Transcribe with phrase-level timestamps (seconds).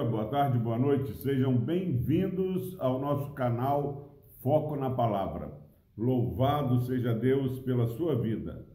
[0.00, 1.14] dia, boa tarde, boa noite.
[1.18, 5.52] Sejam bem-vindos ao nosso canal Foco na Palavra.
[5.96, 8.66] Louvado seja Deus pela sua vida.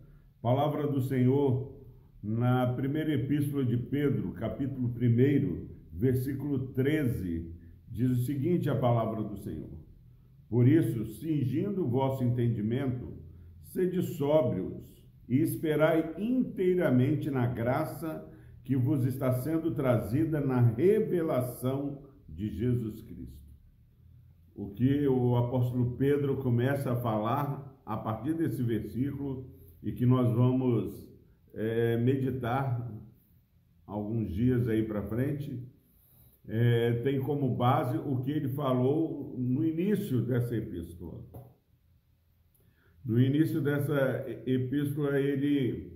[0.41, 1.73] Palavra do Senhor
[2.21, 7.51] na primeira epístola de Pedro, capítulo 1, versículo 13,
[7.89, 9.79] diz o seguinte: a palavra do Senhor.
[10.47, 13.13] Por isso, cingindo o vosso entendimento,
[13.63, 14.75] sede sóbrios
[15.27, 18.31] e esperai inteiramente na graça
[18.65, 23.45] que vos está sendo trazida na revelação de Jesus Cristo.
[24.55, 29.47] O que o apóstolo Pedro começa a falar a partir desse versículo
[29.83, 31.07] e que nós vamos
[31.53, 32.91] é, meditar
[33.85, 35.61] alguns dias aí para frente,
[36.47, 41.23] é, tem como base o que ele falou no início dessa epístola.
[43.05, 45.95] No início dessa epístola, ele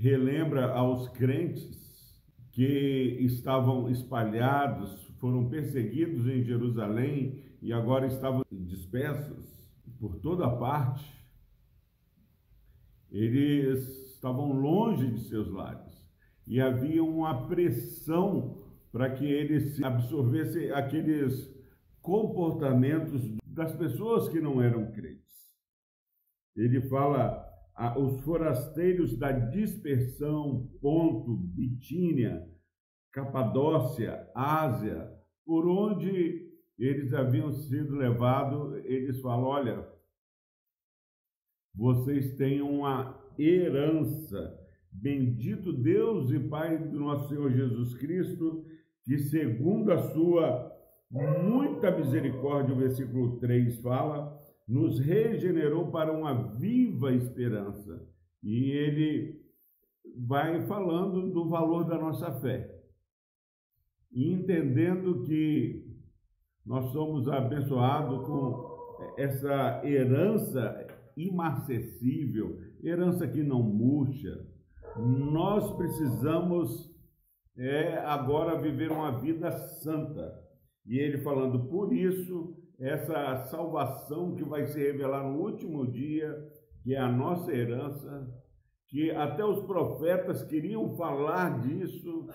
[0.00, 1.78] relembra aos crentes
[2.52, 9.44] que estavam espalhados, foram perseguidos em Jerusalém e agora estavam dispersos
[9.98, 11.04] por toda parte.
[13.10, 15.94] Eles estavam longe de seus lares
[16.46, 21.54] e havia uma pressão para que eles absorvessem aqueles
[22.00, 25.20] comportamentos das pessoas que não eram crentes.
[26.56, 27.49] Ele fala
[27.96, 32.46] os forasteiros da dispersão, Ponto, Bitínia,
[33.12, 35.10] Capadócia, Ásia,
[35.44, 39.88] por onde eles haviam sido levados, eles falam: olha,
[41.74, 44.58] vocês têm uma herança.
[44.92, 48.64] Bendito Deus e Pai do nosso Senhor Jesus Cristo,
[49.04, 50.70] que segundo a sua
[51.10, 54.39] muita misericórdia, o versículo 3 fala,
[54.70, 58.08] nos regenerou para uma viva esperança.
[58.40, 59.40] E ele
[60.16, 62.80] vai falando do valor da nossa fé.
[64.12, 65.84] E entendendo que
[66.64, 70.86] nós somos abençoados com essa herança
[71.16, 74.46] imarcessível, herança que não murcha.
[74.96, 76.94] Nós precisamos
[77.56, 80.32] é, agora viver uma vida santa.
[80.86, 86.34] E ele falando, por isso essa salvação que vai se revelar no último dia,
[86.82, 88.26] que é a nossa herança,
[88.88, 92.26] que até os profetas queriam falar disso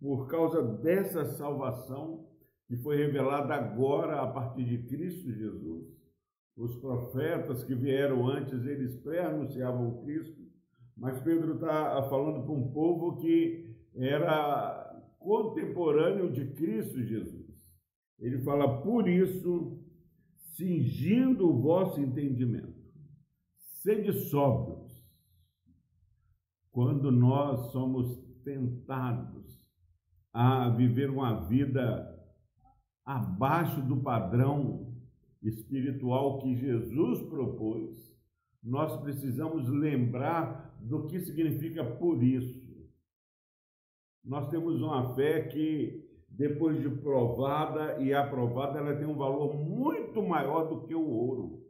[0.00, 2.26] por causa dessa salvação
[2.66, 5.86] que foi revelada agora a partir de Cristo Jesus.
[6.56, 10.42] Os profetas que vieram antes, eles pré-anunciavam Cristo,
[10.96, 17.41] mas Pedro está falando para um povo que era contemporâneo de Cristo Jesus.
[18.22, 19.82] Ele fala, por isso,
[20.54, 22.80] cingindo o vosso entendimento,
[23.58, 24.92] sede sóbrios.
[26.70, 29.66] Quando nós somos tentados
[30.32, 32.08] a viver uma vida
[33.04, 34.94] abaixo do padrão
[35.42, 38.16] espiritual que Jesus propôs,
[38.62, 42.62] nós precisamos lembrar do que significa por isso.
[44.24, 46.01] Nós temos uma fé que
[46.34, 51.60] depois de provada e aprovada, ela tem um valor muito maior do que o ouro.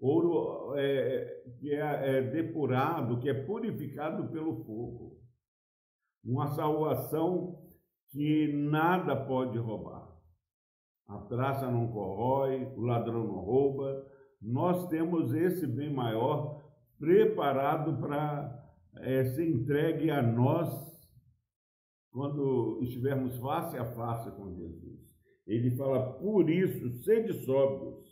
[0.00, 5.18] Ouro é, que é, é depurado, que é purificado pelo fogo.
[6.24, 7.58] Uma salvação
[8.10, 10.08] que nada pode roubar.
[11.06, 14.04] A traça não corrói, o ladrão não rouba.
[14.42, 16.62] Nós temos esse bem maior
[16.98, 20.87] preparado para é, ser entregue a nós
[22.10, 24.98] quando estivermos face a face com Jesus.
[25.46, 28.06] Ele fala: Por isso, sede sóbrios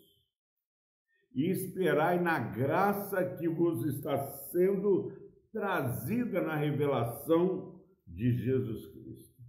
[1.34, 4.16] e esperai na graça que vos está
[4.50, 5.12] sendo
[5.52, 9.42] trazida na revelação de Jesus Cristo.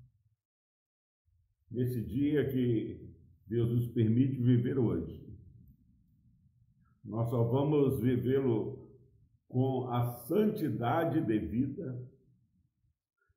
[1.72, 3.14] Nesse dia que
[3.46, 5.26] Deus nos permite viver hoje,
[7.04, 8.86] nós só vamos vivê-lo
[9.48, 12.06] com a santidade devida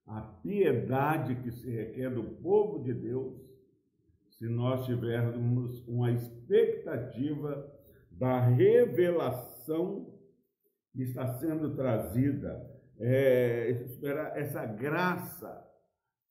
[0.07, 3.35] a piedade que se requer do povo de Deus,
[4.39, 7.71] se nós tivermos uma expectativa
[8.11, 10.13] da revelação
[10.93, 12.69] que está sendo trazida,
[12.99, 15.67] é, esperar essa graça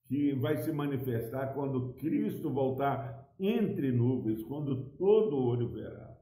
[0.08, 6.18] que vai se manifestar quando Cristo voltar entre nuvens, quando todo olho verá.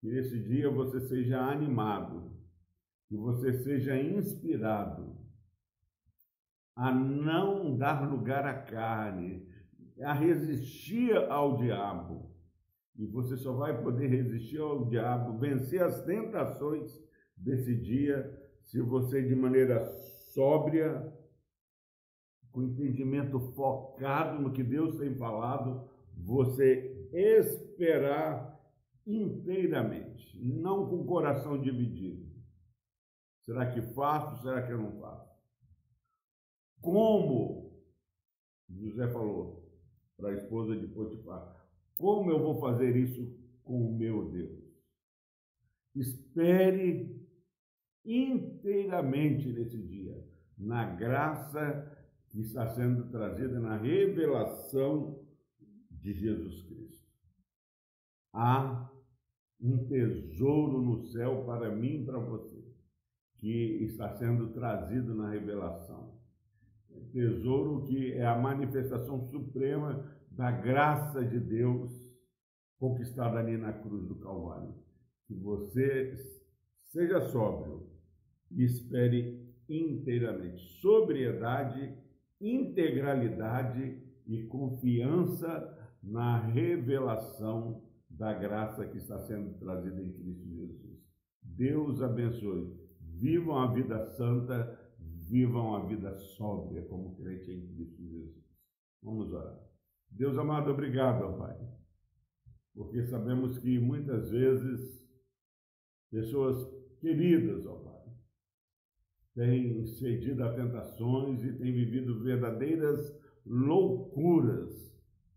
[0.00, 2.32] Que nesse dia você seja animado,
[3.08, 5.27] que você seja inspirado
[6.78, 9.44] a não dar lugar à carne,
[10.00, 12.30] a resistir ao diabo.
[12.96, 16.96] E você só vai poder resistir ao diabo, vencer as tentações
[17.36, 18.32] desse dia,
[18.62, 19.84] se você, de maneira
[20.32, 21.12] sóbria,
[22.52, 28.56] com entendimento focado no que Deus tem falado, você esperar
[29.04, 32.24] inteiramente, não com o coração dividido.
[33.40, 34.42] Será que faço?
[34.42, 35.27] Será que eu não faço?
[36.80, 37.82] Como
[38.68, 39.68] José falou
[40.16, 41.56] para a esposa de Potifar,
[41.96, 44.58] como eu vou fazer isso com o meu Deus?
[45.94, 47.26] Espere
[48.04, 50.24] inteiramente nesse dia,
[50.56, 51.96] na graça
[52.28, 55.26] que está sendo trazida na revelação
[55.90, 57.08] de Jesus Cristo.
[58.32, 58.90] Há
[59.60, 62.64] um tesouro no céu para mim e para você,
[63.38, 66.17] que está sendo trazido na revelação.
[67.12, 71.90] Tesouro que é a manifestação suprema da graça de Deus
[72.78, 74.74] conquistada ali na cruz do Calvário.
[75.26, 76.14] Que você
[76.84, 77.88] seja sóbrio
[78.50, 80.62] e espere inteiramente.
[80.80, 81.94] Sobriedade,
[82.40, 90.98] integralidade e confiança na revelação da graça que está sendo trazida em Cristo Jesus.
[91.42, 92.72] Deus abençoe.
[93.00, 94.77] Vivam a vida santa,
[95.28, 98.44] vivam a vida sóbria como crente em Cristo Jesus.
[99.02, 99.58] Vamos orar.
[100.10, 101.56] Deus amado, obrigado, Pai,
[102.74, 105.06] porque sabemos que muitas vezes
[106.10, 106.66] pessoas
[106.98, 107.98] queridas, ó Pai,
[109.34, 113.14] têm cedido a tentações e têm vivido verdadeiras
[113.44, 114.88] loucuras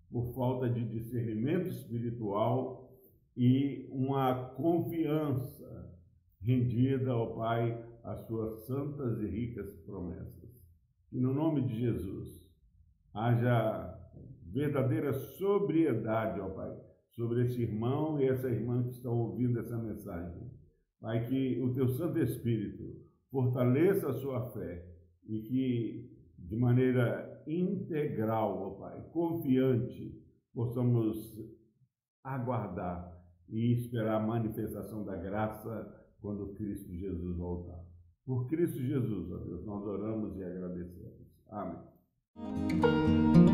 [0.09, 2.81] por falta de discernimento espiritual
[3.35, 5.91] e uma confiança
[6.41, 10.49] rendida ao Pai às suas santas e ricas promessas.
[11.11, 12.49] E no nome de Jesus,
[13.13, 13.97] haja
[14.45, 16.77] verdadeira sobriedade, ó Pai,
[17.11, 20.49] sobre esse irmão e essa irmã que estão ouvindo essa mensagem.
[20.99, 22.95] Pai, que o teu Santo Espírito
[23.29, 24.85] fortaleça a sua fé
[25.27, 30.21] e que de maneira integral, ó Pai, confiante,
[30.53, 31.39] possamos
[32.23, 33.19] aguardar
[33.49, 37.80] e esperar a manifestação da graça quando Cristo Jesus voltar.
[38.31, 41.27] Por Cristo Jesus, Deus, nós oramos e agradecemos.
[41.49, 43.50] Amém.